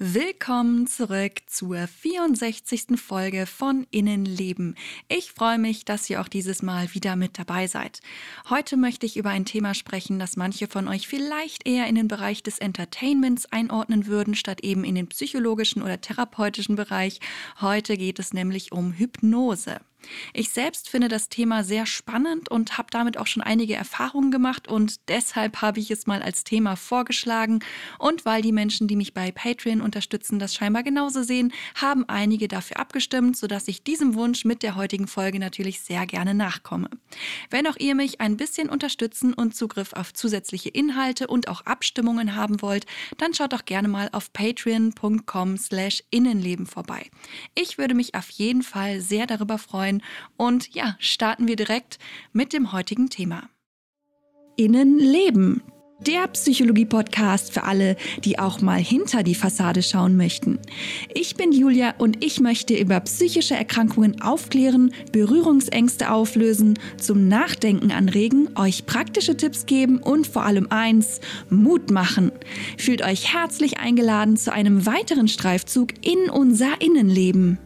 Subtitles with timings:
[0.00, 3.00] Willkommen zurück zur 64.
[3.04, 4.76] Folge von Innenleben.
[5.08, 7.98] Ich freue mich, dass ihr auch dieses Mal wieder mit dabei seid.
[8.48, 12.06] Heute möchte ich über ein Thema sprechen, das manche von euch vielleicht eher in den
[12.06, 17.18] Bereich des Entertainments einordnen würden, statt eben in den psychologischen oder therapeutischen Bereich.
[17.60, 19.80] Heute geht es nämlich um Hypnose.
[20.32, 24.68] Ich selbst finde das Thema sehr spannend und habe damit auch schon einige Erfahrungen gemacht
[24.68, 27.60] und deshalb habe ich es mal als Thema vorgeschlagen.
[27.98, 32.48] Und weil die Menschen, die mich bei Patreon unterstützen, das scheinbar genauso sehen, haben einige
[32.48, 36.90] dafür abgestimmt, sodass ich diesem Wunsch mit der heutigen Folge natürlich sehr gerne nachkomme.
[37.50, 42.34] Wenn auch ihr mich ein bisschen unterstützen und Zugriff auf zusätzliche Inhalte und auch Abstimmungen
[42.34, 42.86] haben wollt,
[43.16, 47.10] dann schaut doch gerne mal auf patreon.com slash Innenleben vorbei.
[47.54, 50.02] Ich würde mich auf jeden Fall sehr darüber freuen, freuen.
[50.36, 51.98] Und ja, starten wir direkt
[52.32, 53.48] mit dem heutigen Thema.
[54.56, 55.62] Innenleben.
[56.00, 60.60] Der Psychologie-Podcast für alle, die auch mal hinter die Fassade schauen möchten.
[61.12, 68.48] Ich bin Julia und ich möchte über psychische Erkrankungen aufklären, Berührungsängste auflösen, zum Nachdenken anregen,
[68.56, 72.30] euch praktische Tipps geben und vor allem eins, Mut machen.
[72.78, 77.58] Fühlt euch herzlich eingeladen zu einem weiteren Streifzug in unser Innenleben.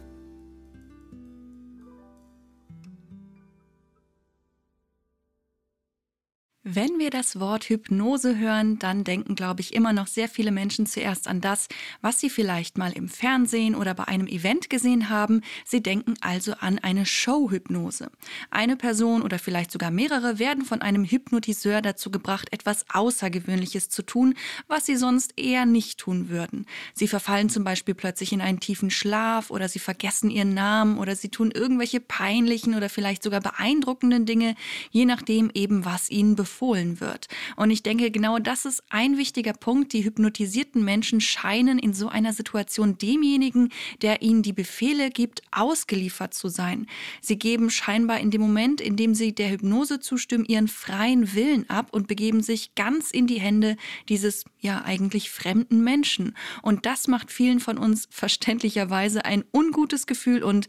[6.65, 10.85] Wenn wir das Wort Hypnose hören, dann denken, glaube ich, immer noch sehr viele Menschen
[10.85, 11.67] zuerst an das,
[11.99, 15.41] was sie vielleicht mal im Fernsehen oder bei einem Event gesehen haben.
[15.65, 18.09] Sie denken also an eine Showhypnose.
[18.49, 24.01] Eine Person oder vielleicht sogar mehrere werden von einem Hypnotiseur dazu gebracht, etwas Außergewöhnliches zu
[24.01, 24.33] tun,
[24.69, 26.65] was sie sonst eher nicht tun würden.
[26.93, 31.17] Sie verfallen zum Beispiel plötzlich in einen tiefen Schlaf oder sie vergessen ihren Namen oder
[31.17, 34.55] sie tun irgendwelche peinlichen oder vielleicht sogar beeindruckenden Dinge,
[34.91, 37.27] je nachdem eben, was ihnen bevorsteht empfohlen wird.
[37.55, 39.93] Und ich denke, genau das ist ein wichtiger Punkt.
[39.93, 43.69] Die hypnotisierten Menschen scheinen in so einer Situation demjenigen,
[44.01, 46.85] der ihnen die Befehle gibt, ausgeliefert zu sein.
[47.21, 51.69] Sie geben scheinbar in dem Moment, in dem sie der Hypnose zustimmen, ihren freien Willen
[51.69, 53.75] ab und begeben sich ganz in die Hände
[54.09, 56.35] dieses ja eigentlich fremden Menschen.
[56.61, 60.67] Und das macht vielen von uns verständlicherweise ein ungutes Gefühl und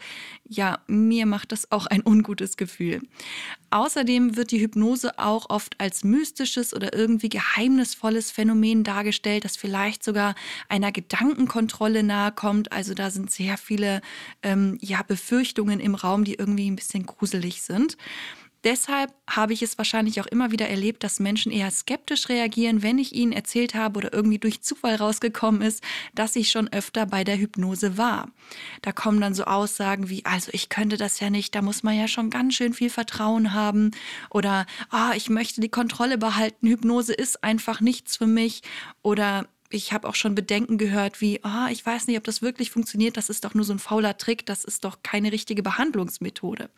[0.48, 3.02] ja, mir macht das auch ein ungutes Gefühl.
[3.74, 10.04] Außerdem wird die Hypnose auch oft als mystisches oder irgendwie geheimnisvolles Phänomen dargestellt, das vielleicht
[10.04, 10.36] sogar
[10.68, 12.70] einer Gedankenkontrolle nahe kommt.
[12.70, 14.00] Also da sind sehr viele
[14.44, 17.96] ähm, ja, Befürchtungen im Raum, die irgendwie ein bisschen gruselig sind.
[18.64, 22.98] Deshalb habe ich es wahrscheinlich auch immer wieder erlebt, dass Menschen eher skeptisch reagieren, wenn
[22.98, 25.82] ich ihnen erzählt habe oder irgendwie durch Zufall rausgekommen ist,
[26.14, 28.30] dass ich schon öfter bei der Hypnose war.
[28.80, 31.96] Da kommen dann so Aussagen wie, also ich könnte das ja nicht, da muss man
[31.96, 33.90] ja schon ganz schön viel Vertrauen haben
[34.30, 38.62] oder, ah, ich möchte die Kontrolle behalten, Hypnose ist einfach nichts für mich
[39.02, 42.70] oder ich habe auch schon Bedenken gehört wie, oh, ich weiß nicht, ob das wirklich
[42.70, 46.70] funktioniert, das ist doch nur so ein fauler Trick, das ist doch keine richtige Behandlungsmethode.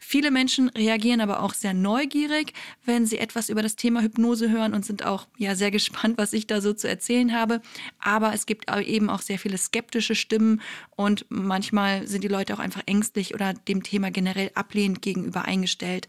[0.00, 2.52] Viele Menschen reagieren aber auch sehr neugierig,
[2.84, 6.34] wenn sie etwas über das Thema Hypnose hören und sind auch ja sehr gespannt, was
[6.34, 7.62] ich da so zu erzählen habe.
[7.98, 10.60] Aber es gibt eben auch sehr viele skeptische Stimmen
[10.94, 16.06] und manchmal sind die Leute auch einfach ängstlich oder dem Thema generell ablehnend gegenüber eingestellt.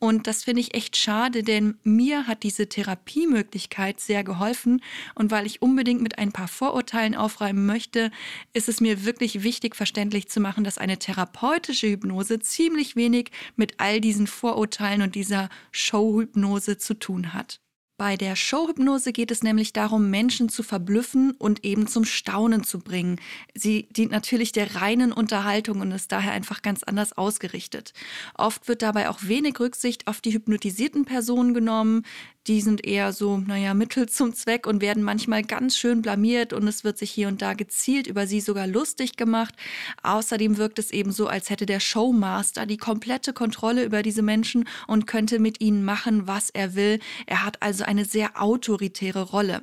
[0.00, 4.80] Und das finde ich echt schade, denn mir hat diese Therapiemöglichkeit sehr geholfen.
[5.14, 8.12] Und weil ich unbedingt mit ein paar Vorurteilen aufräumen möchte,
[8.52, 13.74] ist es mir wirklich wichtig, verständlich zu machen, dass eine therapeutische Hypnose ziemlich wenig mit
[13.78, 17.60] all diesen Vorurteilen und dieser Showhypnose zu tun hat.
[17.98, 22.78] Bei der Showhypnose geht es nämlich darum, Menschen zu verblüffen und eben zum Staunen zu
[22.78, 23.20] bringen.
[23.56, 27.94] Sie dient natürlich der reinen Unterhaltung und ist daher einfach ganz anders ausgerichtet.
[28.34, 32.04] Oft wird dabei auch wenig Rücksicht auf die hypnotisierten Personen genommen
[32.48, 36.66] die sind eher so, naja, Mittel zum Zweck und werden manchmal ganz schön blamiert und
[36.66, 39.54] es wird sich hier und da gezielt über sie sogar lustig gemacht.
[40.02, 44.66] Außerdem wirkt es eben so, als hätte der Showmaster die komplette Kontrolle über diese Menschen
[44.86, 47.00] und könnte mit ihnen machen, was er will.
[47.26, 49.60] Er hat also eine sehr autoritäre Rolle.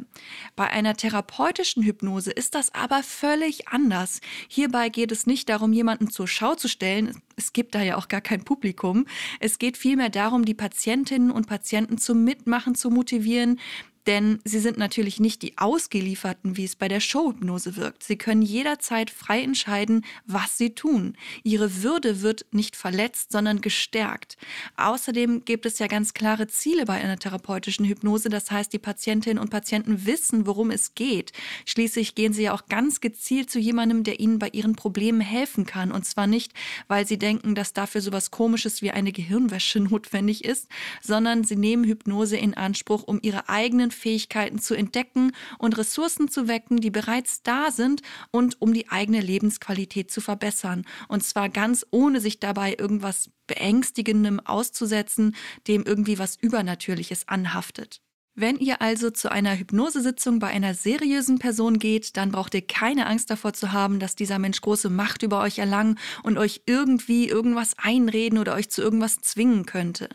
[0.55, 4.21] Bei einer therapeutischen Hypnose ist das aber völlig anders.
[4.47, 8.07] Hierbei geht es nicht darum, jemanden zur Schau zu stellen, es gibt da ja auch
[8.07, 9.05] gar kein Publikum.
[9.39, 13.59] Es geht vielmehr darum, die Patientinnen und Patienten zum Mitmachen zu motivieren,
[14.07, 18.03] denn sie sind natürlich nicht die Ausgelieferten, wie es bei der Showhypnose wirkt.
[18.03, 21.17] Sie können jederzeit frei entscheiden, was sie tun.
[21.43, 24.37] Ihre Würde wird nicht verletzt, sondern gestärkt.
[24.77, 28.29] Außerdem gibt es ja ganz klare Ziele bei einer therapeutischen Hypnose.
[28.29, 31.31] Das heißt, die Patientinnen und Patienten wissen, worum es geht.
[31.65, 35.65] Schließlich gehen sie ja auch ganz gezielt zu jemandem, der ihnen bei ihren Problemen helfen
[35.65, 35.91] kann.
[35.91, 36.53] Und zwar nicht,
[36.87, 40.67] weil sie denken, dass dafür sowas Komisches wie eine Gehirnwäsche notwendig ist,
[41.01, 46.47] sondern sie nehmen Hypnose in Anspruch, um ihre eigenen Fähigkeiten zu entdecken und Ressourcen zu
[46.47, 48.01] wecken, die bereits da sind
[48.31, 50.85] und um die eigene Lebensqualität zu verbessern.
[51.07, 55.35] Und zwar ganz ohne sich dabei irgendwas Beängstigendem auszusetzen,
[55.67, 58.01] dem irgendwie was Übernatürliches anhaftet.
[58.37, 63.05] Wenn ihr also zu einer Hypnosesitzung bei einer seriösen Person geht, dann braucht ihr keine
[63.05, 67.29] Angst davor zu haben, dass dieser Mensch große Macht über euch erlangen und euch irgendwie
[67.29, 70.09] irgendwas einreden oder euch zu irgendwas zwingen könnte.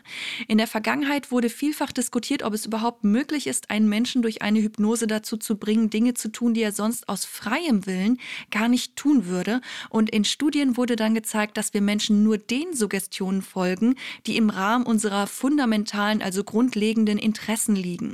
[0.47, 4.61] In der Vergangenheit wurde vielfach diskutiert, ob es überhaupt möglich ist, einen Menschen durch eine
[4.61, 8.19] Hypnose dazu zu bringen, Dinge zu tun, die er sonst aus freiem Willen
[8.51, 9.61] gar nicht tun würde.
[9.89, 13.95] Und in Studien wurde dann gezeigt, dass wir Menschen nur den Suggestionen folgen,
[14.27, 18.10] die im Rahmen unserer fundamentalen, also grundlegenden Interessen liegen.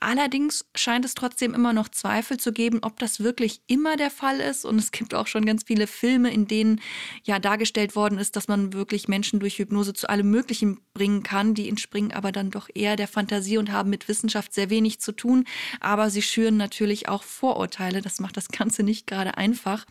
[0.00, 4.40] Allerdings scheint es trotzdem immer noch Zweifel zu geben, ob das wirklich immer der Fall
[4.40, 4.64] ist.
[4.64, 6.80] Und es gibt auch schon ganz viele Filme, in denen
[7.24, 11.54] ja dargestellt worden ist, dass man wirklich Menschen durch Hypnose zu allem Möglichen bringen kann.
[11.54, 15.12] Die entspringen aber dann doch eher der Fantasie und haben mit Wissenschaft sehr wenig zu
[15.12, 15.44] tun.
[15.80, 18.02] Aber sie schüren natürlich auch Vorurteile.
[18.02, 19.86] Das macht das Ganze nicht gerade einfach.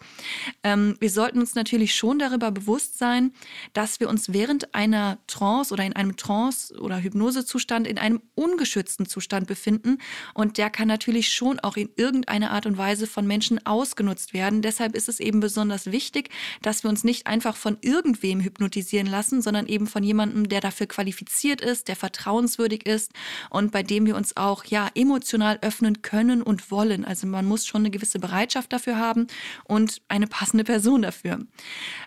[0.63, 3.33] Ähm, wir sollten uns natürlich schon darüber bewusst sein,
[3.73, 9.05] dass wir uns während einer Trance oder in einem Trance- oder Hypnosezustand in einem ungeschützten
[9.05, 9.97] Zustand Zustand befinden.
[10.33, 14.61] Und der kann natürlich schon auch in irgendeiner Art und Weise von Menschen ausgenutzt werden.
[14.61, 16.29] Deshalb ist es eben besonders wichtig,
[16.61, 20.87] dass wir uns nicht einfach von irgendwem hypnotisieren lassen, sondern eben von jemandem, der dafür
[20.87, 23.11] qualifiziert ist, der vertrauenswürdig ist
[23.49, 27.05] und bei dem wir uns auch ja emotional öffnen können und wollen.
[27.05, 29.27] Also man muss schon eine gewisse Bereitschaft dafür haben
[29.65, 31.39] und eine passende Person dafür.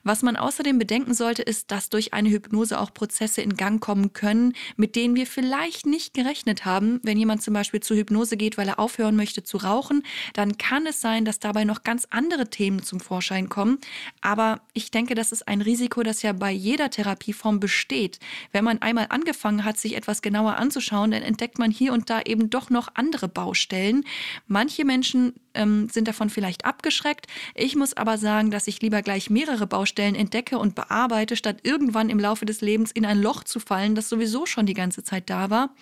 [0.02, 4.12] Was man außerdem bedenken sollte, ist, dass durch eine Hypnose auch Prozesse in Gang kommen
[4.12, 8.58] können, mit denen wir vielleicht nicht gerechnet haben, wenn jemand zum Beispiel zur Hypnose geht,
[8.58, 10.02] weil er aufhören möchte zu rauchen,
[10.34, 13.78] dann kann es sein, dass dabei noch ganz andere Themen zum Vorschein kommen.
[14.20, 18.18] Aber ich denke, das ist ein Risiko, das ja bei jeder Therapieform besteht.
[18.50, 22.20] Wenn man einmal angefangen hat, sich etwas genauer anzuschauen, dann entdeckt man hier und da
[22.22, 24.04] eben doch noch andere Baustellen.
[24.48, 27.26] Manche Menschen ähm, sind davon vielleicht abgeschreckt.
[27.54, 32.10] Ich muss aber sagen, dass ich lieber gleich mehrere Baustellen entdecke und bearbeite, statt irgendwann
[32.10, 35.30] im Laufe des Lebens in ein Loch zu fallen, das sowieso schon die ganze Zeit
[35.30, 35.74] da war.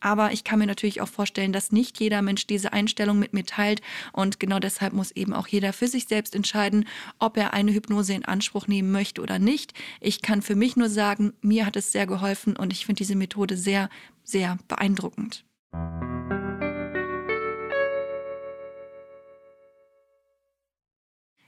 [0.00, 3.44] Aber ich kann mir natürlich auch vorstellen, dass nicht jeder Mensch diese Einstellung mit mir
[3.44, 3.80] teilt
[4.12, 6.86] und genau deshalb muss eben auch jeder für sich selbst entscheiden,
[7.18, 9.72] ob er eine Hypnose in Anspruch nehmen möchte oder nicht.
[10.00, 13.16] Ich kann für mich nur sagen, mir hat es sehr geholfen und ich finde diese
[13.16, 13.88] Methode sehr,
[14.22, 15.44] sehr beeindruckend.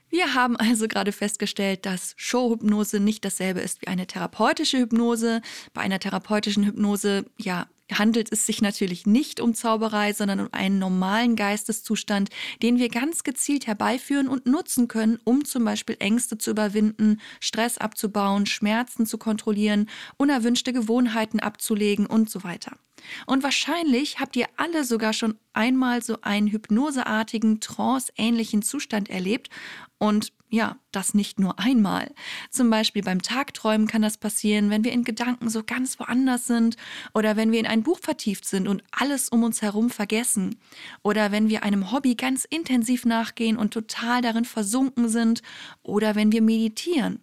[0.09, 5.41] Wir haben also gerade festgestellt, dass Showhypnose nicht dasselbe ist wie eine therapeutische Hypnose.
[5.73, 10.79] Bei einer therapeutischen Hypnose, ja, handelt es sich natürlich nicht um Zauberei, sondern um einen
[10.79, 12.29] normalen Geisteszustand,
[12.61, 17.77] den wir ganz gezielt herbeiführen und nutzen können, um zum Beispiel Ängste zu überwinden, Stress
[17.77, 22.77] abzubauen, Schmerzen zu kontrollieren, unerwünschte Gewohnheiten abzulegen und so weiter.
[23.25, 29.49] Und wahrscheinlich habt ihr alle sogar schon einmal so einen hypnoseartigen, trance-ähnlichen Zustand erlebt
[29.97, 32.13] und ja, das nicht nur einmal.
[32.51, 36.77] Zum Beispiel beim Tagträumen kann das passieren, wenn wir in Gedanken so ganz woanders sind
[37.13, 40.57] oder wenn wir in ein Buch vertieft sind und alles um uns herum vergessen
[41.03, 45.41] oder wenn wir einem Hobby ganz intensiv nachgehen und total darin versunken sind
[45.83, 47.19] oder wenn wir meditieren.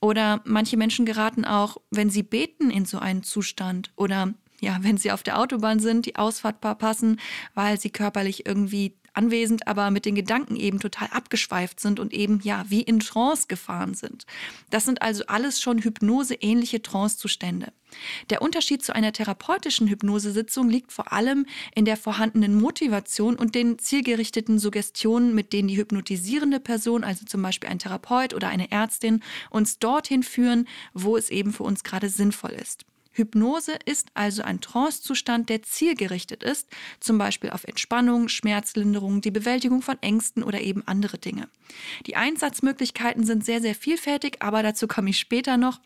[0.00, 4.96] Oder manche Menschen geraten auch, wenn sie beten, in so einen Zustand oder ja, wenn
[4.96, 7.20] sie auf der Autobahn sind, die Ausfahrt passen,
[7.54, 12.40] weil sie körperlich irgendwie anwesend, aber mit den Gedanken eben total abgeschweift sind und eben
[12.42, 14.24] ja wie in Trance gefahren sind.
[14.70, 17.72] Das sind also alles schon hypnoseähnliche Trancezustände.
[18.30, 21.44] Der Unterschied zu einer therapeutischen Hypnosesitzung liegt vor allem
[21.74, 27.42] in der vorhandenen Motivation und den zielgerichteten Suggestionen, mit denen die hypnotisierende Person, also zum
[27.42, 32.08] Beispiel ein Therapeut oder eine Ärztin, uns dorthin führen, wo es eben für uns gerade
[32.08, 32.86] sinnvoll ist.
[33.12, 36.68] Hypnose ist also ein Trancezustand, der zielgerichtet ist,
[37.00, 41.48] zum Beispiel auf Entspannung, Schmerzlinderung, die Bewältigung von Ängsten oder eben andere Dinge.
[42.06, 45.80] Die Einsatzmöglichkeiten sind sehr, sehr vielfältig, aber dazu komme ich später noch.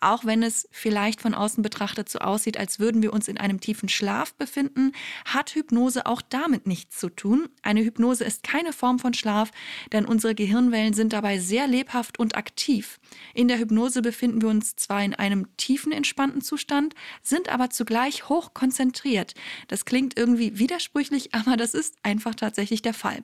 [0.00, 3.60] Auch wenn es vielleicht von außen betrachtet so aussieht, als würden wir uns in einem
[3.60, 4.92] tiefen Schlaf befinden,
[5.24, 7.48] hat Hypnose auch damit nichts zu tun.
[7.62, 9.50] Eine Hypnose ist keine Form von Schlaf,
[9.92, 12.98] denn unsere Gehirnwellen sind dabei sehr lebhaft und aktiv.
[13.34, 17.70] In der Hypnose befinden wir uns zwar in einem tiefen, entspannten Zustand, Zustand, sind aber
[17.70, 19.34] zugleich hoch konzentriert.
[19.68, 23.22] Das klingt irgendwie widersprüchlich, aber das ist einfach tatsächlich der Fall.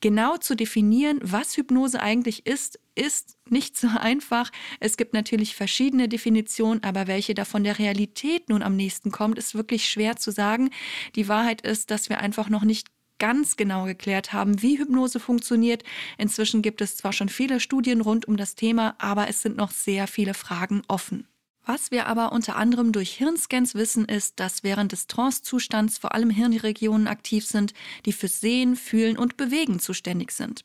[0.00, 4.50] Genau zu definieren, was Hypnose eigentlich ist, ist nicht so einfach.
[4.80, 9.54] Es gibt natürlich verschiedene Definitionen, aber welche davon der Realität nun am nächsten kommt, ist
[9.54, 10.70] wirklich schwer zu sagen.
[11.16, 15.82] Die Wahrheit ist, dass wir einfach noch nicht ganz genau geklärt haben, wie Hypnose funktioniert.
[16.18, 19.72] Inzwischen gibt es zwar schon viele Studien rund um das Thema, aber es sind noch
[19.72, 21.26] sehr viele Fragen offen.
[21.70, 26.30] Was wir aber unter anderem durch Hirnscans wissen, ist, dass während des Trance-Zustands vor allem
[26.30, 27.74] Hirnregionen aktiv sind,
[28.06, 30.64] die fürs Sehen, Fühlen und Bewegen zuständig sind.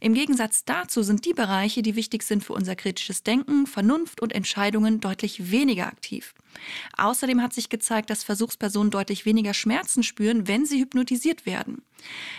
[0.00, 4.32] Im Gegensatz dazu sind die Bereiche, die wichtig sind für unser kritisches Denken, Vernunft und
[4.32, 6.34] Entscheidungen, deutlich weniger aktiv.
[6.96, 11.82] Außerdem hat sich gezeigt, dass Versuchspersonen deutlich weniger Schmerzen spüren, wenn sie hypnotisiert werden.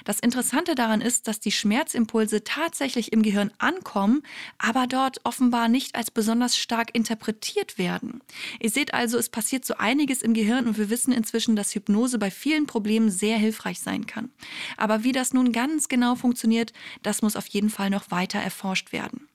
[0.05, 4.23] Das Interessante daran ist, dass die Schmerzimpulse tatsächlich im Gehirn ankommen,
[4.57, 8.21] aber dort offenbar nicht als besonders stark interpretiert werden.
[8.59, 12.17] Ihr seht also, es passiert so einiges im Gehirn und wir wissen inzwischen, dass Hypnose
[12.17, 14.31] bei vielen Problemen sehr hilfreich sein kann.
[14.77, 18.91] Aber wie das nun ganz genau funktioniert, das muss auf jeden Fall noch weiter erforscht
[18.91, 19.27] werden.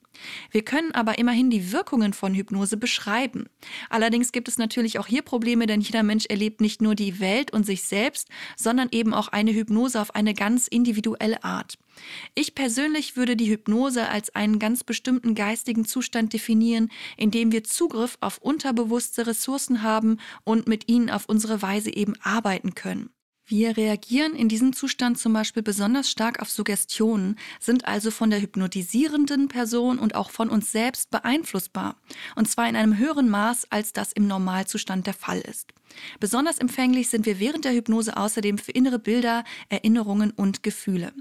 [0.50, 3.46] Wir können aber immerhin die Wirkungen von Hypnose beschreiben.
[3.90, 7.52] Allerdings gibt es natürlich auch hier Probleme, denn jeder Mensch erlebt nicht nur die Welt
[7.52, 11.78] und sich selbst, sondern eben auch eine Hypnose auf eine ganz individuelle Art.
[12.34, 17.64] Ich persönlich würde die Hypnose als einen ganz bestimmten geistigen Zustand definieren, in dem wir
[17.64, 23.10] Zugriff auf unterbewusste Ressourcen haben und mit ihnen auf unsere Weise eben arbeiten können.
[23.48, 28.40] Wir reagieren in diesem Zustand zum Beispiel besonders stark auf Suggestionen, sind also von der
[28.40, 31.94] hypnotisierenden Person und auch von uns selbst beeinflussbar,
[32.34, 35.72] und zwar in einem höheren Maß, als das im Normalzustand der Fall ist.
[36.20, 41.12] Besonders empfänglich sind wir während der Hypnose außerdem für innere Bilder, Erinnerungen und Gefühle.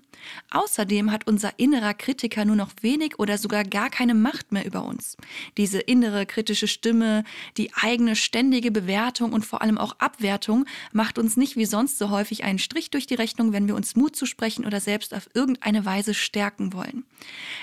[0.52, 4.86] Außerdem hat unser innerer Kritiker nur noch wenig oder sogar gar keine Macht mehr über
[4.86, 5.18] uns.
[5.58, 7.24] Diese innere kritische Stimme,
[7.58, 12.10] die eigene ständige Bewertung und vor allem auch Abwertung macht uns nicht wie sonst so
[12.10, 15.86] häufig einen Strich durch die Rechnung, wenn wir uns Mut zusprechen oder selbst auf irgendeine
[15.86, 17.06] Weise stärken wollen.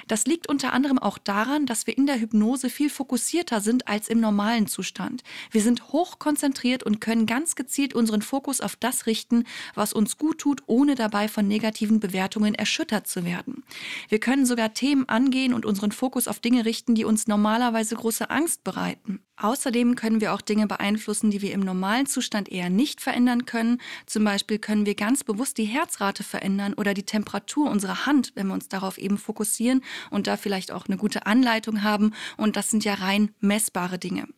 [0.09, 4.09] Das liegt unter anderem auch daran, dass wir in der Hypnose viel fokussierter sind als
[4.09, 5.23] im normalen Zustand.
[5.51, 9.45] Wir sind hoch konzentriert und können ganz gezielt unseren Fokus auf das richten,
[9.75, 13.65] was uns gut tut, ohne dabei von negativen Bewertungen erschüttert zu werden.
[14.11, 18.29] Wir können sogar Themen angehen und unseren Fokus auf Dinge richten, die uns normalerweise große
[18.29, 19.21] Angst bereiten.
[19.39, 23.81] Außerdem können wir auch Dinge beeinflussen, die wir im normalen Zustand eher nicht verändern können.
[24.07, 28.49] Zum Beispiel können wir ganz bewusst die Herzrate verändern oder die Temperatur unserer Hand, wenn
[28.49, 32.13] wir uns darauf eben fokussieren und da vielleicht auch eine gute Anleitung haben.
[32.37, 34.29] Und das sind ja rein messbare Dinge.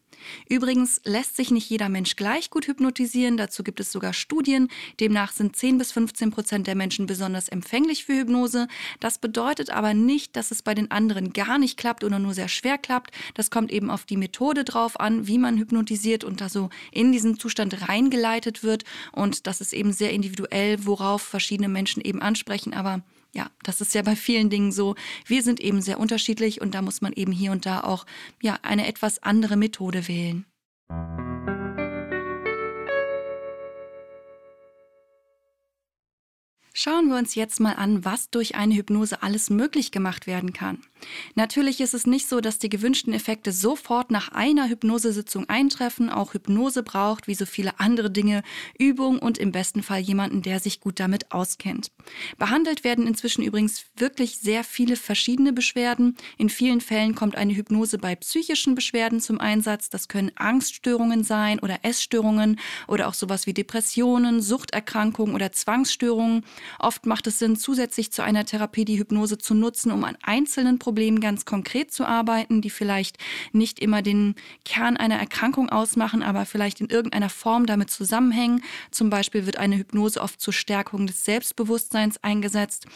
[0.49, 4.69] Übrigens lässt sich nicht jeder Mensch gleich gut hypnotisieren, dazu gibt es sogar Studien.
[5.01, 8.69] Demnach sind 10 bis 15 Prozent der Menschen besonders empfänglich für Hypnose.
[9.01, 12.49] Das bedeutet aber nicht, dass es bei den anderen gar nicht klappt oder nur sehr
[12.49, 13.13] schwer klappt.
[13.35, 17.13] Das kommt eben auf die Methode drauf an, wie man hypnotisiert und da so in
[17.13, 18.85] diesen Zustand reingeleitet wird.
[19.13, 22.75] Und das ist eben sehr individuell, worauf verschiedene Menschen eben ansprechen.
[22.75, 23.03] Aber
[23.35, 24.95] ja, das ist ja bei vielen Dingen so.
[25.27, 28.07] Wir sind eben sehr unterschiedlich und da muss man eben hier und da auch
[28.41, 30.47] ja eine etwas andere Methode wählen.
[36.77, 40.81] Schauen wir uns jetzt mal an, was durch eine Hypnose alles möglich gemacht werden kann.
[41.37, 46.11] Natürlich ist es nicht so, dass die gewünschten Effekte sofort nach einer Hypnosesitzung eintreffen.
[46.11, 48.43] Auch Hypnose braucht, wie so viele andere Dinge,
[48.77, 51.93] Übung und im besten Fall jemanden, der sich gut damit auskennt.
[52.39, 56.17] Behandelt werden inzwischen übrigens wirklich sehr viele verschiedene Beschwerden.
[56.39, 59.91] In vielen Fällen kommt eine Hypnose bei psychischen Beschwerden zum Einsatz.
[59.91, 66.45] Das können Angststörungen sein oder Essstörungen oder auch sowas wie Depressionen, Suchterkrankungen oder Zwangsstörungen.
[66.79, 70.79] Oft macht es Sinn, zusätzlich zu einer Therapie die Hypnose zu nutzen, um an einzelnen
[70.79, 73.19] Problemen ganz konkret zu arbeiten, die vielleicht
[73.53, 78.63] nicht immer den Kern einer Erkrankung ausmachen, aber vielleicht in irgendeiner Form damit zusammenhängen.
[78.91, 82.87] Zum Beispiel wird eine Hypnose oft zur Stärkung des Selbstbewusstseins eingesetzt.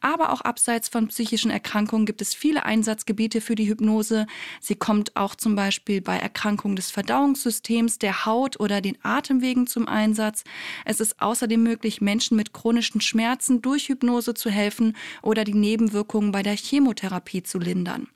[0.00, 4.26] Aber auch abseits von psychischen Erkrankungen gibt es viele Einsatzgebiete für die Hypnose.
[4.60, 9.86] Sie kommt auch zum Beispiel bei Erkrankungen des Verdauungssystems, der Haut oder den Atemwegen zum
[9.88, 10.44] Einsatz.
[10.84, 15.54] Es ist außerdem möglich, Menschen mit chronischen Schmerzen Schmerzen durch Hypnose zu helfen oder die
[15.54, 18.06] Nebenwirkungen bei der Chemotherapie zu lindern.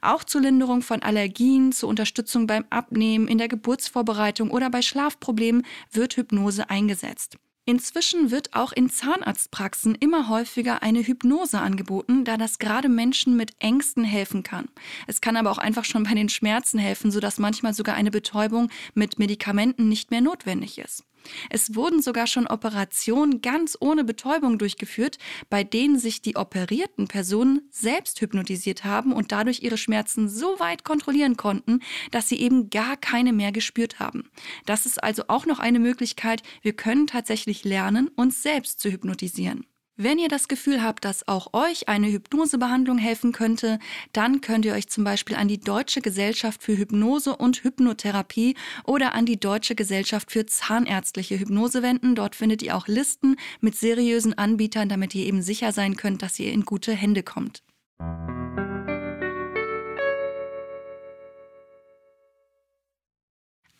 [0.00, 5.66] Auch zur Linderung von Allergien, zur Unterstützung beim Abnehmen, in der Geburtsvorbereitung oder bei Schlafproblemen
[5.90, 7.36] wird Hypnose eingesetzt.
[7.64, 13.56] Inzwischen wird auch in Zahnarztpraxen immer häufiger eine Hypnose angeboten, da das gerade Menschen mit
[13.58, 14.68] Ängsten helfen kann.
[15.08, 18.68] Es kann aber auch einfach schon bei den Schmerzen helfen, sodass manchmal sogar eine Betäubung
[18.94, 21.02] mit Medikamenten nicht mehr notwendig ist.
[21.50, 25.18] Es wurden sogar schon Operationen ganz ohne Betäubung durchgeführt,
[25.50, 30.84] bei denen sich die operierten Personen selbst hypnotisiert haben und dadurch ihre Schmerzen so weit
[30.84, 34.30] kontrollieren konnten, dass sie eben gar keine mehr gespürt haben.
[34.66, 39.66] Das ist also auch noch eine Möglichkeit, wir können tatsächlich lernen, uns selbst zu hypnotisieren.
[39.96, 43.78] Wenn ihr das Gefühl habt, dass auch euch eine Hypnosebehandlung helfen könnte,
[44.12, 49.14] dann könnt ihr euch zum Beispiel an die Deutsche Gesellschaft für Hypnose und Hypnotherapie oder
[49.14, 52.16] an die Deutsche Gesellschaft für Zahnärztliche Hypnose wenden.
[52.16, 56.40] Dort findet ihr auch Listen mit seriösen Anbietern, damit ihr eben sicher sein könnt, dass
[56.40, 57.62] ihr in gute Hände kommt.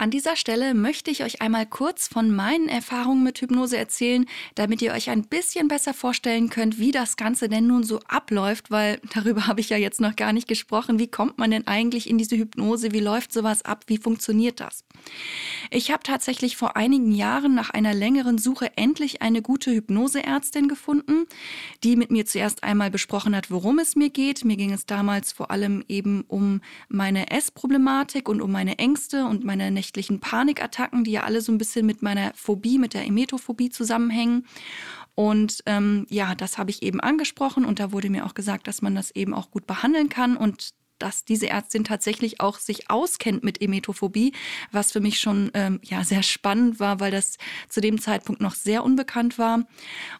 [0.05, 4.83] An dieser Stelle möchte ich euch einmal kurz von meinen Erfahrungen mit Hypnose erzählen, damit
[4.83, 9.01] ihr euch ein bisschen besser vorstellen könnt, wie das Ganze denn nun so abläuft, weil
[9.15, 10.99] darüber habe ich ja jetzt noch gar nicht gesprochen.
[10.99, 12.93] Wie kommt man denn eigentlich in diese Hypnose?
[12.93, 13.85] Wie läuft sowas ab?
[13.87, 14.85] Wie funktioniert das?
[15.71, 21.27] Ich habe tatsächlich vor einigen Jahren nach einer längeren Suche endlich eine gute Hypnoseärztin gefunden,
[21.83, 24.45] die mit mir zuerst einmal besprochen hat, worum es mir geht.
[24.45, 29.45] Mir ging es damals vor allem eben um meine Essproblematik und um meine Ängste und
[29.45, 33.71] meine nächtlichen Panikattacken, die ja alle so ein bisschen mit meiner Phobie, mit der Emetophobie
[33.71, 34.47] zusammenhängen.
[35.15, 38.83] Und ähm, ja, das habe ich eben angesprochen und da wurde mir auch gesagt, dass
[38.83, 43.45] man das eben auch gut behandeln kann und dass diese Ärztin tatsächlich auch sich auskennt
[43.45, 44.33] mit Emetophobie,
[44.73, 47.37] was für mich schon ähm, ja, sehr spannend war, weil das
[47.69, 49.65] zu dem Zeitpunkt noch sehr unbekannt war.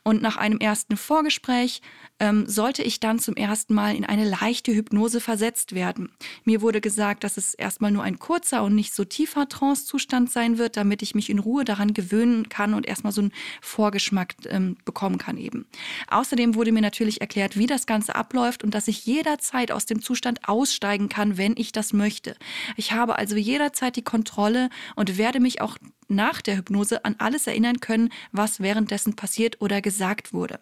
[0.03, 1.81] Und nach einem ersten Vorgespräch
[2.21, 6.13] ähm, sollte ich dann zum ersten Mal in eine leichte Hypnose versetzt werden.
[6.45, 10.59] Mir wurde gesagt, dass es erstmal nur ein kurzer und nicht so tiefer Trance-Zustand sein
[10.59, 14.77] wird, damit ich mich in Ruhe daran gewöhnen kann und erstmal so einen Vorgeschmack ähm,
[14.85, 15.67] bekommen kann eben.
[16.09, 20.01] Außerdem wurde mir natürlich erklärt, wie das Ganze abläuft und dass ich jederzeit aus dem
[20.01, 22.37] Zustand aussteigen kann, wenn ich das möchte.
[22.77, 25.79] Ich habe also jederzeit die Kontrolle und werde mich auch
[26.09, 30.61] nach der Hypnose an alles erinnern können, was währenddessen passiert oder gesagt wurde.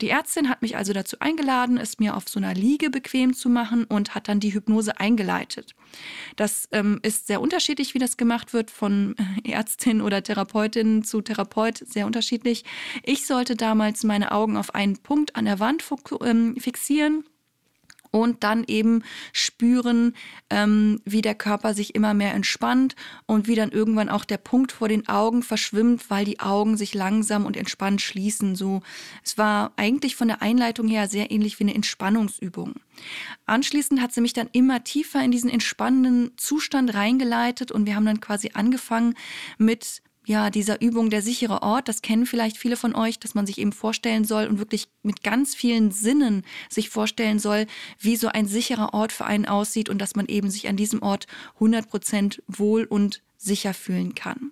[0.00, 3.48] Die Ärztin hat mich also dazu eingeladen, es mir auf so einer Liege bequem zu
[3.48, 5.74] machen und hat dann die Hypnose eingeleitet.
[6.36, 11.78] Das ähm, ist sehr unterschiedlich, wie das gemacht wird, von Ärztin oder Therapeutin zu Therapeut,
[11.78, 12.64] sehr unterschiedlich.
[13.02, 15.84] Ich sollte damals meine Augen auf einen Punkt an der Wand
[16.22, 17.24] ähm, fixieren
[18.16, 19.02] und dann eben
[19.34, 20.14] spüren,
[20.48, 22.96] ähm, wie der Körper sich immer mehr entspannt
[23.26, 26.94] und wie dann irgendwann auch der Punkt vor den Augen verschwimmt, weil die Augen sich
[26.94, 28.56] langsam und entspannt schließen.
[28.56, 28.80] So,
[29.22, 32.76] es war eigentlich von der Einleitung her sehr ähnlich wie eine Entspannungsübung.
[33.44, 38.06] Anschließend hat sie mich dann immer tiefer in diesen entspannenden Zustand reingeleitet und wir haben
[38.06, 39.14] dann quasi angefangen
[39.58, 43.46] mit ja, dieser Übung der sichere Ort, das kennen vielleicht viele von euch, dass man
[43.46, 47.66] sich eben vorstellen soll und wirklich mit ganz vielen Sinnen sich vorstellen soll,
[48.00, 51.00] wie so ein sicherer Ort für einen aussieht und dass man eben sich an diesem
[51.00, 54.50] Ort 100 Prozent wohl und sicher fühlen kann.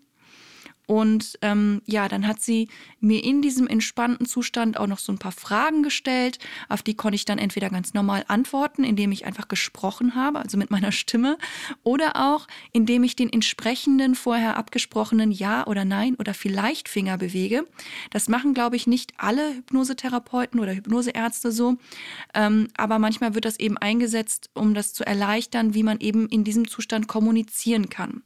[0.86, 2.68] Und ähm, ja, dann hat sie
[3.00, 7.16] mir in diesem entspannten Zustand auch noch so ein paar Fragen gestellt, auf die konnte
[7.16, 11.38] ich dann entweder ganz normal antworten, indem ich einfach gesprochen habe, also mit meiner Stimme,
[11.82, 17.66] oder auch indem ich den entsprechenden vorher abgesprochenen Ja oder Nein oder vielleicht Finger bewege.
[18.10, 21.76] Das machen, glaube ich, nicht alle Hypnosetherapeuten oder Hypnoseärzte so,
[22.34, 26.44] ähm, aber manchmal wird das eben eingesetzt, um das zu erleichtern, wie man eben in
[26.44, 28.22] diesem Zustand kommunizieren kann.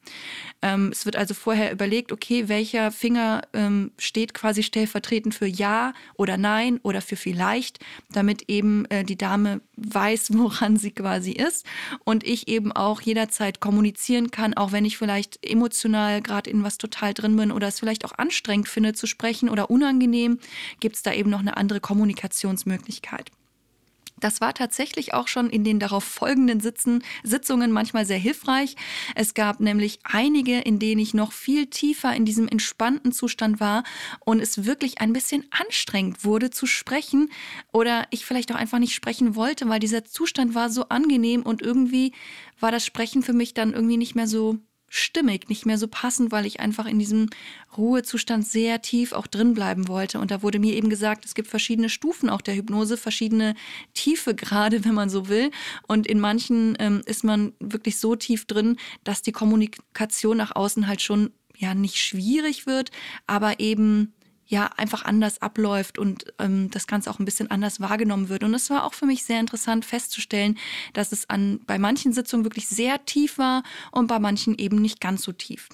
[0.61, 5.93] Ähm, es wird also vorher überlegt, okay, welcher Finger ähm, steht quasi stellvertretend für Ja
[6.17, 7.79] oder Nein oder für vielleicht,
[8.11, 11.67] damit eben äh, die Dame weiß, woran sie quasi ist
[12.05, 16.79] und ich eben auch jederzeit kommunizieren kann, auch wenn ich vielleicht emotional gerade in was
[16.79, 20.39] total drin bin oder es vielleicht auch anstrengend finde zu sprechen oder unangenehm,
[20.81, 23.31] gibt es da eben noch eine andere Kommunikationsmöglichkeit.
[24.21, 28.77] Das war tatsächlich auch schon in den darauf folgenden Sitzen, Sitzungen manchmal sehr hilfreich.
[29.15, 33.85] Es gab nämlich einige, in denen ich noch viel tiefer in diesem entspannten Zustand war
[34.25, 37.31] und es wirklich ein bisschen anstrengend wurde zu sprechen
[37.73, 41.63] oder ich vielleicht auch einfach nicht sprechen wollte, weil dieser Zustand war so angenehm und
[41.63, 42.13] irgendwie
[42.61, 46.33] war das Sprechen für mich dann irgendwie nicht mehr so stimmig, nicht mehr so passend,
[46.33, 47.29] weil ich einfach in diesem
[47.77, 50.19] Ruhezustand sehr tief auch drin bleiben wollte.
[50.19, 53.55] Und da wurde mir eben gesagt, es gibt verschiedene Stufen auch der Hypnose, verschiedene
[53.95, 55.51] Tiefe gerade, wenn man so will.
[55.87, 60.87] Und in manchen ähm, ist man wirklich so tief drin, dass die Kommunikation nach außen
[60.87, 62.91] halt schon ja nicht schwierig wird,
[63.27, 64.15] aber eben
[64.49, 68.43] ja einfach anders abläuft und ähm, das Ganze auch ein bisschen anders wahrgenommen wird.
[68.43, 70.59] Und es war auch für mich sehr interessant festzustellen,
[70.95, 75.01] dass es an bei manchen Sitzungen wirklich sehr tief war und bei manchen eben nicht
[75.01, 75.69] ganz so tief.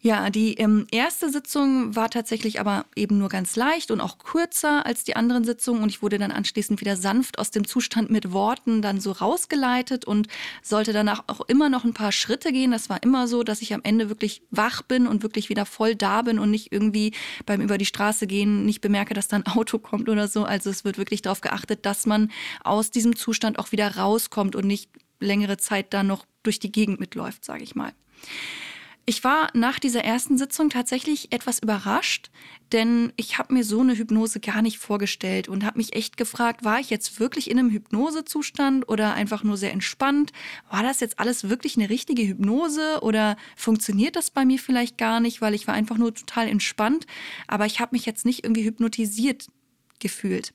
[0.00, 4.86] Ja, die ähm, erste Sitzung war tatsächlich aber eben nur ganz leicht und auch kürzer
[4.86, 8.32] als die anderen Sitzungen und ich wurde dann anschließend wieder sanft aus dem Zustand mit
[8.32, 10.28] Worten dann so rausgeleitet und
[10.62, 12.70] sollte danach auch immer noch ein paar Schritte gehen.
[12.70, 15.96] Das war immer so, dass ich am Ende wirklich wach bin und wirklich wieder voll
[15.96, 17.12] da bin und nicht irgendwie
[17.44, 20.44] beim über die Straße gehen nicht bemerke, dass da ein Auto kommt oder so.
[20.44, 22.30] Also es wird wirklich darauf geachtet, dass man
[22.62, 27.00] aus diesem Zustand auch wieder rauskommt und nicht längere Zeit da noch durch die Gegend
[27.00, 27.92] mitläuft, sage ich mal.
[29.08, 32.28] Ich war nach dieser ersten Sitzung tatsächlich etwas überrascht,
[32.72, 36.62] denn ich habe mir so eine Hypnose gar nicht vorgestellt und habe mich echt gefragt,
[36.62, 40.32] war ich jetzt wirklich in einem Hypnosezustand oder einfach nur sehr entspannt?
[40.70, 45.20] War das jetzt alles wirklich eine richtige Hypnose oder funktioniert das bei mir vielleicht gar
[45.20, 47.06] nicht, weil ich war einfach nur total entspannt,
[47.46, 49.46] aber ich habe mich jetzt nicht irgendwie hypnotisiert
[50.00, 50.52] gefühlt.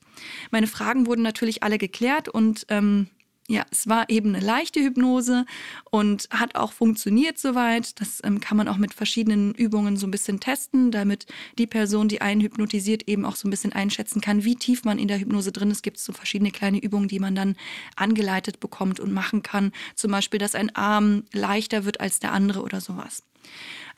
[0.52, 3.08] Meine Fragen wurden natürlich alle geklärt und ähm,
[3.46, 5.44] ja, es war eben eine leichte Hypnose
[5.90, 8.00] und hat auch funktioniert soweit.
[8.00, 11.26] Das ähm, kann man auch mit verschiedenen Übungen so ein bisschen testen, damit
[11.58, 14.98] die Person, die einen hypnotisiert, eben auch so ein bisschen einschätzen kann, wie tief man
[14.98, 15.82] in der Hypnose drin ist.
[15.82, 17.56] Gibt es so verschiedene kleine Übungen, die man dann
[17.96, 19.72] angeleitet bekommt und machen kann.
[19.94, 23.24] Zum Beispiel, dass ein Arm leichter wird als der andere oder sowas.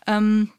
[0.08, 0.50] Ähm,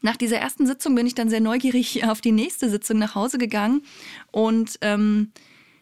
[0.00, 3.38] nach dieser ersten Sitzung bin ich dann sehr neugierig auf die nächste Sitzung nach Hause
[3.38, 3.82] gegangen
[4.30, 5.32] und ähm,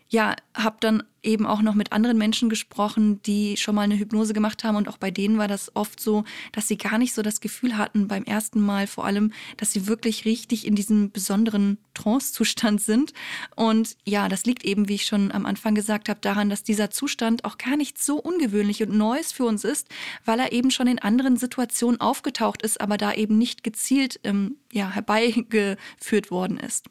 [0.09, 4.33] ja, habe dann eben auch noch mit anderen Menschen gesprochen, die schon mal eine Hypnose
[4.33, 4.77] gemacht haben.
[4.77, 7.77] Und auch bei denen war das oft so, dass sie gar nicht so das Gefühl
[7.77, 13.12] hatten beim ersten Mal vor allem, dass sie wirklich richtig in diesem besonderen Trance-Zustand sind.
[13.55, 16.91] Und ja, das liegt eben, wie ich schon am Anfang gesagt habe, daran, dass dieser
[16.91, 19.89] Zustand auch gar nicht so ungewöhnlich und Neues für uns ist,
[20.25, 24.57] weil er eben schon in anderen Situationen aufgetaucht ist, aber da eben nicht gezielt ähm,
[24.73, 26.87] ja, herbeigeführt worden ist.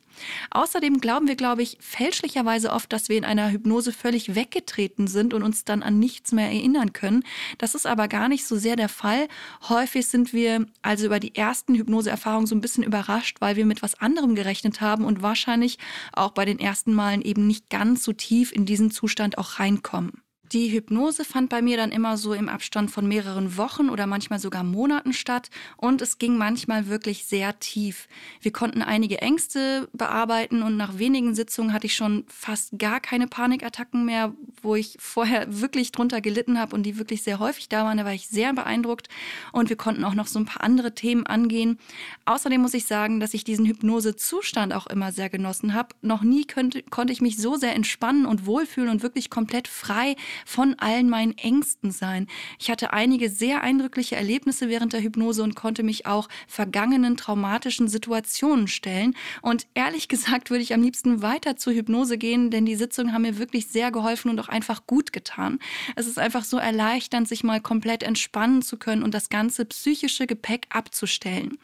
[0.51, 5.35] Außerdem glauben wir, glaube ich, fälschlicherweise oft, dass wir in einer Hypnose völlig weggetreten sind
[5.35, 7.23] und uns dann an nichts mehr erinnern können.
[7.59, 9.27] Das ist aber gar nicht so sehr der Fall.
[9.69, 13.83] Häufig sind wir also über die ersten Hypnoseerfahrungen so ein bisschen überrascht, weil wir mit
[13.83, 15.77] was anderem gerechnet haben und wahrscheinlich
[16.13, 20.24] auch bei den ersten Malen eben nicht ganz so tief in diesen Zustand auch reinkommen.
[20.51, 24.39] Die Hypnose fand bei mir dann immer so im Abstand von mehreren Wochen oder manchmal
[24.39, 28.07] sogar Monaten statt und es ging manchmal wirklich sehr tief.
[28.41, 33.27] Wir konnten einige Ängste bearbeiten und nach wenigen Sitzungen hatte ich schon fast gar keine
[33.27, 37.83] Panikattacken mehr, wo ich vorher wirklich drunter gelitten habe und die wirklich sehr häufig da
[37.83, 37.97] waren.
[37.97, 39.09] Da war ich sehr beeindruckt
[39.51, 41.79] und wir konnten auch noch so ein paar andere Themen angehen.
[42.25, 45.89] Außerdem muss ich sagen, dass ich diesen Hypnosezustand auch immer sehr genossen habe.
[46.01, 50.15] Noch nie könnte, konnte ich mich so sehr entspannen und wohlfühlen und wirklich komplett frei
[50.45, 52.27] von allen meinen Ängsten sein.
[52.59, 57.87] Ich hatte einige sehr eindrückliche Erlebnisse während der Hypnose und konnte mich auch vergangenen traumatischen
[57.87, 59.15] Situationen stellen.
[59.41, 63.23] Und ehrlich gesagt würde ich am liebsten weiter zur Hypnose gehen, denn die Sitzungen haben
[63.23, 65.59] mir wirklich sehr geholfen und auch einfach gut getan.
[65.95, 70.27] Es ist einfach so erleichternd, sich mal komplett entspannen zu können und das ganze psychische
[70.27, 71.57] Gepäck abzustellen.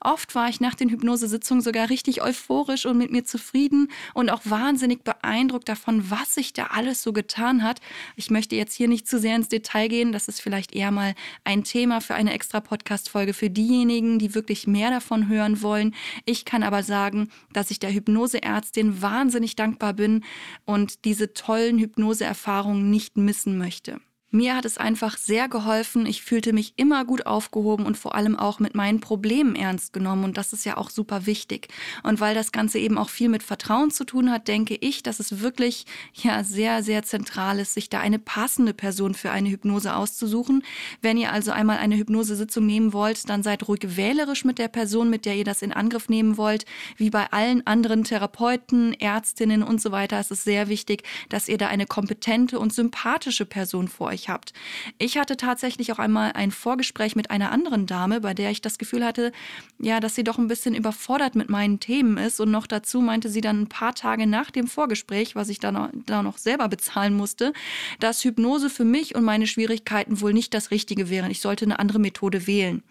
[0.00, 4.42] Oft war ich nach den Hypnosesitzungen sogar richtig euphorisch und mit mir zufrieden und auch
[4.44, 7.80] wahnsinnig beeindruckt davon, was sich da alles so getan hat.
[8.16, 10.12] Ich möchte jetzt hier nicht zu sehr ins Detail gehen.
[10.12, 14.66] Das ist vielleicht eher mal ein Thema für eine extra Podcast-Folge für diejenigen, die wirklich
[14.66, 15.94] mehr davon hören wollen.
[16.24, 20.24] Ich kann aber sagen, dass ich der Hypnoseärztin wahnsinnig dankbar bin
[20.64, 24.00] und diese tollen Hypnoseerfahrungen nicht missen möchte.
[24.34, 26.06] Mir hat es einfach sehr geholfen.
[26.06, 30.24] Ich fühlte mich immer gut aufgehoben und vor allem auch mit meinen Problemen ernst genommen.
[30.24, 31.68] Und das ist ja auch super wichtig.
[32.02, 35.20] Und weil das Ganze eben auch viel mit Vertrauen zu tun hat, denke ich, dass
[35.20, 39.94] es wirklich ja sehr, sehr zentral ist, sich da eine passende Person für eine Hypnose
[39.94, 40.64] auszusuchen.
[41.00, 45.10] Wenn ihr also einmal eine Hypnosesitzung nehmen wollt, dann seid ruhig wählerisch mit der Person,
[45.10, 46.64] mit der ihr das in Angriff nehmen wollt.
[46.96, 51.56] Wie bei allen anderen Therapeuten, Ärztinnen und so weiter ist es sehr wichtig, dass ihr
[51.56, 54.52] da eine kompetente und sympathische Person vor euch habt.
[54.98, 58.78] Ich hatte tatsächlich auch einmal ein Vorgespräch mit einer anderen Dame, bei der ich das
[58.78, 59.32] Gefühl hatte,
[59.78, 62.40] ja, dass sie doch ein bisschen überfordert mit meinen Themen ist.
[62.40, 65.72] Und noch dazu meinte sie dann ein paar Tage nach dem Vorgespräch, was ich da
[65.72, 67.52] noch, da noch selber bezahlen musste,
[68.00, 71.30] dass Hypnose für mich und meine Schwierigkeiten wohl nicht das Richtige wäre.
[71.30, 72.82] Ich sollte eine andere Methode wählen.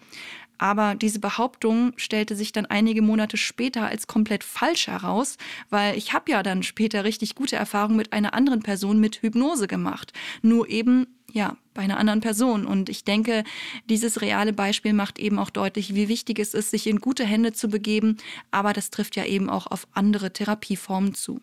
[0.58, 5.36] Aber diese Behauptung stellte sich dann einige Monate später als komplett falsch heraus,
[5.70, 9.66] weil ich habe ja dann später richtig gute Erfahrungen mit einer anderen Person mit Hypnose
[9.66, 10.12] gemacht.
[10.42, 12.64] Nur eben ja, bei einer anderen Person.
[12.64, 13.42] Und ich denke,
[13.90, 17.52] dieses reale Beispiel macht eben auch deutlich, wie wichtig es ist, sich in gute Hände
[17.52, 18.18] zu begeben.
[18.52, 21.40] Aber das trifft ja eben auch auf andere Therapieformen zu.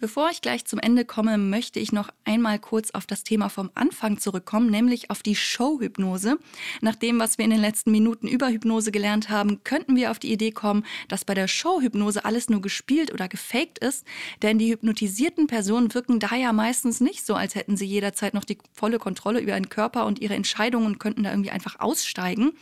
[0.00, 3.68] Bevor ich gleich zum Ende komme, möchte ich noch einmal kurz auf das Thema vom
[3.74, 6.38] Anfang zurückkommen, nämlich auf die Showhypnose.
[6.80, 10.20] Nach dem, was wir in den letzten Minuten über Hypnose gelernt haben, könnten wir auf
[10.20, 14.06] die Idee kommen, dass bei der Showhypnose alles nur gespielt oder gefaked ist,
[14.42, 18.44] denn die hypnotisierten Personen wirken da ja meistens nicht so, als hätten sie jederzeit noch
[18.44, 22.52] die volle Kontrolle über ihren Körper und ihre Entscheidungen und könnten da irgendwie einfach aussteigen.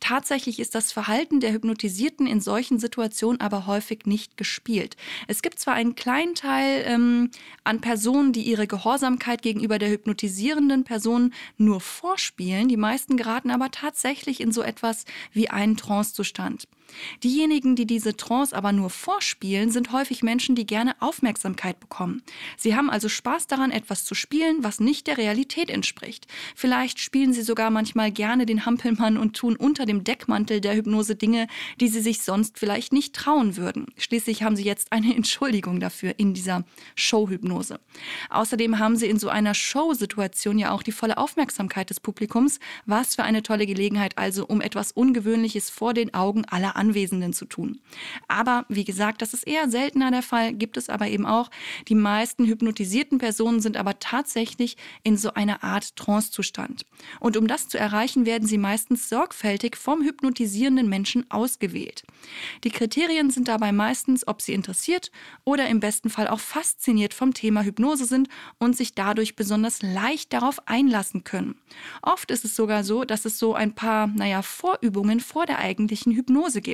[0.00, 4.96] Tatsächlich ist das Verhalten der Hypnotisierten in solchen Situationen aber häufig nicht gespielt.
[5.28, 7.30] Es gibt zwar einen kleinen Teil ähm,
[7.64, 12.68] an Personen, die ihre Gehorsamkeit gegenüber der hypnotisierenden Person nur vorspielen.
[12.68, 16.66] Die meisten geraten aber tatsächlich in so etwas wie einen Trancezustand.
[17.22, 22.22] Diejenigen, die diese Trance aber nur vorspielen, sind häufig Menschen, die gerne Aufmerksamkeit bekommen.
[22.56, 26.26] Sie haben also Spaß daran, etwas zu spielen, was nicht der Realität entspricht.
[26.54, 31.16] Vielleicht spielen sie sogar manchmal gerne den Hampelmann und tun unter dem Deckmantel der Hypnose
[31.16, 31.46] Dinge,
[31.80, 33.86] die sie sich sonst vielleicht nicht trauen würden.
[33.96, 37.80] Schließlich haben sie jetzt eine Entschuldigung dafür in dieser Showhypnose.
[38.30, 42.58] Außerdem haben sie in so einer Show-Situation ja auch die volle Aufmerksamkeit des Publikums.
[42.86, 47.44] Was für eine tolle Gelegenheit also, um etwas Ungewöhnliches vor den Augen aller Anwesenden zu
[47.44, 47.80] tun.
[48.26, 51.48] Aber wie gesagt, das ist eher seltener der Fall, gibt es aber eben auch.
[51.86, 56.84] Die meisten hypnotisierten Personen sind aber tatsächlich in so einer Art Trancezustand.
[57.20, 62.02] Und um das zu erreichen, werden sie meistens sorgfältig vom hypnotisierenden Menschen ausgewählt.
[62.64, 65.12] Die Kriterien sind dabei meistens, ob sie interessiert
[65.44, 70.32] oder im besten Fall auch fasziniert vom Thema Hypnose sind und sich dadurch besonders leicht
[70.32, 71.54] darauf einlassen können.
[72.02, 76.12] Oft ist es sogar so, dass es so ein paar, naja, Vorübungen vor der eigentlichen
[76.12, 76.71] Hypnose gibt.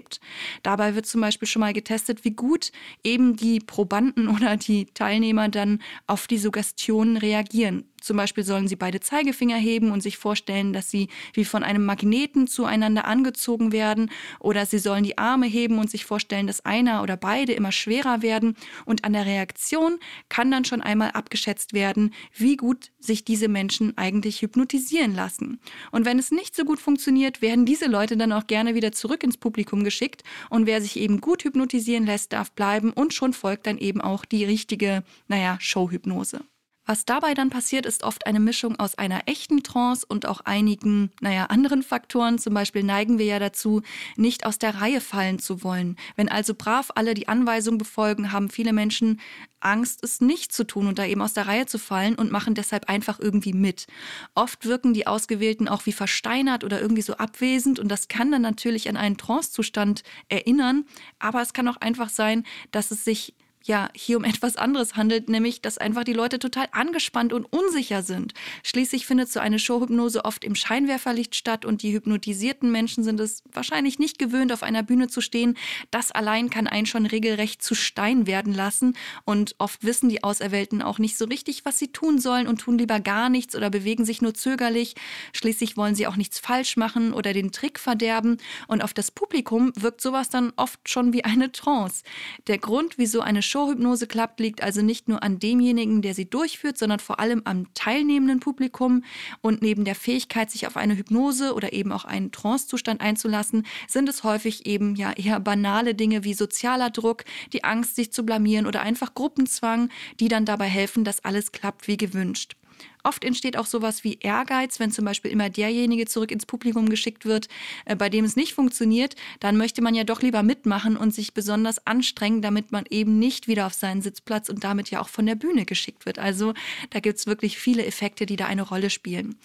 [0.62, 2.72] Dabei wird zum Beispiel schon mal getestet, wie gut
[3.04, 7.84] eben die Probanden oder die Teilnehmer dann auf die Suggestionen reagieren.
[8.00, 11.84] Zum Beispiel sollen sie beide Zeigefinger heben und sich vorstellen, dass sie wie von einem
[11.84, 14.10] Magneten zueinander angezogen werden.
[14.40, 18.22] Oder sie sollen die Arme heben und sich vorstellen, dass einer oder beide immer schwerer
[18.22, 18.56] werden.
[18.84, 23.96] Und an der Reaktion kann dann schon einmal abgeschätzt werden, wie gut sich diese Menschen
[23.96, 25.60] eigentlich hypnotisieren lassen.
[25.90, 29.22] Und wenn es nicht so gut funktioniert, werden diese Leute dann auch gerne wieder zurück
[29.22, 30.22] ins Publikum geschickt.
[30.50, 32.92] Und wer sich eben gut hypnotisieren lässt, darf bleiben.
[32.92, 36.40] Und schon folgt dann eben auch die richtige, naja, Showhypnose.
[36.88, 41.10] Was dabei dann passiert, ist oft eine Mischung aus einer echten Trance und auch einigen,
[41.20, 42.38] naja, anderen Faktoren.
[42.38, 43.82] Zum Beispiel neigen wir ja dazu,
[44.16, 45.96] nicht aus der Reihe fallen zu wollen.
[46.16, 49.20] Wenn also brav alle die Anweisung befolgen, haben viele Menschen
[49.60, 52.54] Angst, es nicht zu tun und da eben aus der Reihe zu fallen und machen
[52.54, 53.86] deshalb einfach irgendwie mit.
[54.34, 58.40] Oft wirken die Ausgewählten auch wie versteinert oder irgendwie so abwesend und das kann dann
[58.40, 60.86] natürlich an einen Trancezustand erinnern,
[61.18, 63.34] aber es kann auch einfach sein, dass es sich
[63.68, 68.02] ja hier um etwas anderes handelt, nämlich dass einfach die Leute total angespannt und unsicher
[68.02, 68.34] sind.
[68.64, 73.44] Schließlich findet so eine Showhypnose oft im Scheinwerferlicht statt und die hypnotisierten Menschen sind es
[73.52, 75.56] wahrscheinlich nicht gewöhnt, auf einer Bühne zu stehen.
[75.90, 80.82] Das allein kann einen schon regelrecht zu Stein werden lassen und oft wissen die Auserwählten
[80.82, 84.04] auch nicht so richtig, was sie tun sollen und tun lieber gar nichts oder bewegen
[84.04, 84.94] sich nur zögerlich.
[85.32, 89.72] Schließlich wollen sie auch nichts falsch machen oder den Trick verderben und auf das Publikum
[89.76, 92.02] wirkt sowas dann oft schon wie eine Trance.
[92.46, 96.30] Der Grund, wieso eine Show Showhypnose klappt, liegt also nicht nur an demjenigen, der sie
[96.30, 99.02] durchführt, sondern vor allem am teilnehmenden Publikum.
[99.40, 104.08] Und neben der Fähigkeit, sich auf eine Hypnose oder eben auch einen Trancezustand einzulassen, sind
[104.08, 108.66] es häufig eben ja eher banale Dinge wie sozialer Druck, die Angst, sich zu blamieren
[108.66, 109.88] oder einfach Gruppenzwang,
[110.20, 112.57] die dann dabei helfen, dass alles klappt wie gewünscht.
[113.02, 117.24] Oft entsteht auch sowas wie Ehrgeiz, wenn zum Beispiel immer derjenige zurück ins Publikum geschickt
[117.24, 117.48] wird,
[117.84, 121.34] äh, bei dem es nicht funktioniert, dann möchte man ja doch lieber mitmachen und sich
[121.34, 125.26] besonders anstrengen, damit man eben nicht wieder auf seinen Sitzplatz und damit ja auch von
[125.26, 126.18] der Bühne geschickt wird.
[126.18, 126.54] Also
[126.90, 129.36] da gibt es wirklich viele Effekte, die da eine Rolle spielen.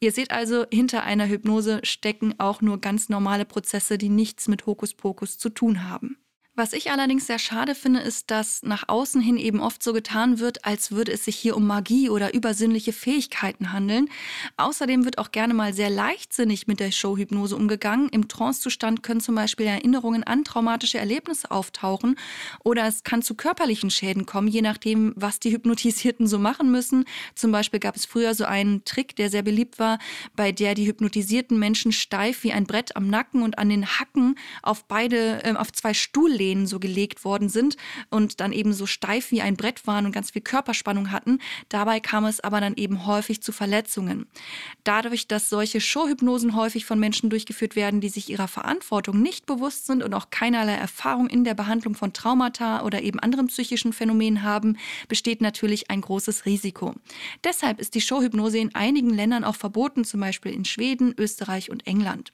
[0.00, 4.64] Ihr seht also, hinter einer Hypnose stecken auch nur ganz normale Prozesse, die nichts mit
[4.66, 6.18] Hokuspokus zu tun haben.
[6.58, 10.40] Was ich allerdings sehr schade finde, ist, dass nach außen hin eben oft so getan
[10.40, 14.08] wird, als würde es sich hier um Magie oder übersinnliche Fähigkeiten handeln.
[14.56, 18.08] Außerdem wird auch gerne mal sehr leichtsinnig mit der Showhypnose umgegangen.
[18.08, 22.16] Im Trancezustand können zum Beispiel Erinnerungen an traumatische Erlebnisse auftauchen
[22.64, 27.04] oder es kann zu körperlichen Schäden kommen, je nachdem, was die Hypnotisierten so machen müssen.
[27.36, 30.00] Zum Beispiel gab es früher so einen Trick, der sehr beliebt war,
[30.34, 34.34] bei der die hypnotisierten Menschen steif wie ein Brett am Nacken und an den Hacken
[34.64, 37.76] auf beide, äh, auf zwei Stuhllehnen Lehnen so gelegt worden sind
[38.10, 41.40] und dann eben so steif wie ein Brett waren und ganz viel Körperspannung hatten.
[41.68, 44.26] Dabei kam es aber dann eben häufig zu Verletzungen.
[44.84, 49.86] Dadurch, dass solche Showhypnosen häufig von Menschen durchgeführt werden, die sich ihrer Verantwortung nicht bewusst
[49.86, 54.42] sind und auch keinerlei Erfahrung in der Behandlung von Traumata oder eben anderen psychischen Phänomenen
[54.42, 56.94] haben, besteht natürlich ein großes Risiko.
[57.44, 61.86] Deshalb ist die Showhypnose in einigen Ländern auch verboten, zum Beispiel in Schweden, Österreich und
[61.86, 62.32] England.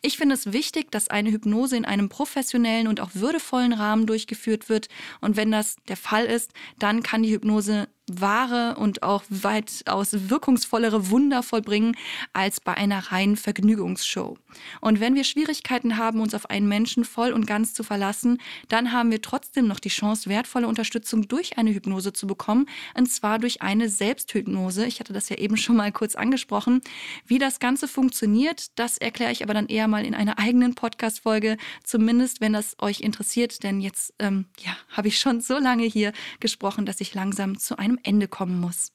[0.00, 4.06] Ich finde es wichtig, dass eine Hypnose in einem professionellen und auch würdevollen vollen Rahmen
[4.06, 4.88] durchgeführt wird.
[5.20, 11.10] Und wenn das der Fall ist, dann kann die Hypnose wahre und auch weitaus wirkungsvollere
[11.10, 11.96] Wunder vollbringen
[12.32, 14.36] als bei einer reinen Vergnügungsshow.
[14.80, 18.92] Und wenn wir Schwierigkeiten haben, uns auf einen Menschen voll und ganz zu verlassen, dann
[18.92, 23.38] haben wir trotzdem noch die Chance, wertvolle Unterstützung durch eine Hypnose zu bekommen, und zwar
[23.38, 24.86] durch eine Selbsthypnose.
[24.86, 26.80] Ich hatte das ja eben schon mal kurz angesprochen.
[27.26, 31.56] Wie das Ganze funktioniert, das erkläre ich aber dann eher mal in einer eigenen Podcast-Folge,
[31.84, 36.12] zumindest wenn das euch interessiert, denn jetzt ähm, ja, habe ich schon so lange hier
[36.40, 38.92] gesprochen, dass ich langsam zu einem Ende kommen muss.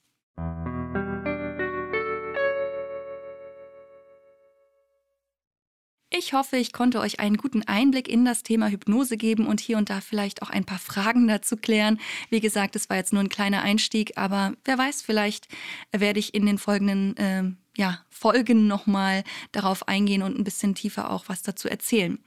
[6.18, 9.78] Ich hoffe, ich konnte euch einen guten Einblick in das Thema Hypnose geben und hier
[9.78, 12.00] und da vielleicht auch ein paar Fragen dazu klären.
[12.30, 15.50] Wie gesagt, es war jetzt nur ein kleiner Einstieg, aber wer weiß, vielleicht
[15.92, 17.44] werde ich in den folgenden äh,
[17.76, 22.18] ja, Folgen nochmal darauf eingehen und ein bisschen tiefer auch was dazu erzählen.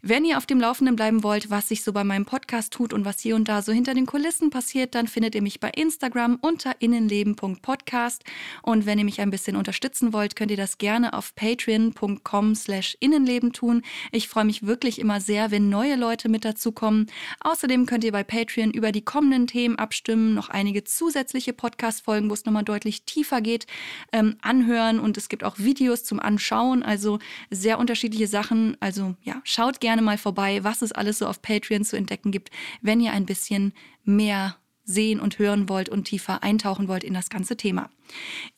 [0.00, 3.04] Wenn ihr auf dem Laufenden bleiben wollt, was sich so bei meinem Podcast tut und
[3.04, 6.38] was hier und da so hinter den Kulissen passiert, dann findet ihr mich bei Instagram
[6.40, 8.22] unter innenleben.podcast.
[8.62, 12.96] Und wenn ihr mich ein bisschen unterstützen wollt, könnt ihr das gerne auf patreon.com slash
[13.00, 13.82] innenleben tun.
[14.12, 17.10] Ich freue mich wirklich immer sehr, wenn neue Leute mit dazukommen.
[17.40, 22.34] Außerdem könnt ihr bei Patreon über die kommenden Themen abstimmen, noch einige zusätzliche Podcast-Folgen, wo
[22.34, 23.66] es nochmal deutlich tiefer geht,
[24.12, 27.18] ähm, anhören und es gibt auch Videos zum Anschauen, also
[27.50, 28.76] sehr unterschiedliche Sachen.
[28.80, 32.50] Also ja, schaut gerne mal vorbei, was es alles so auf Patreon zu entdecken gibt,
[32.82, 33.72] wenn ihr ein bisschen
[34.04, 37.88] mehr sehen und hören wollt und tiefer eintauchen wollt in das ganze Thema.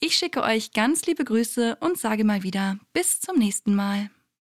[0.00, 4.10] Ich schicke euch ganz liebe Grüße und sage mal wieder bis zum nächsten Mal.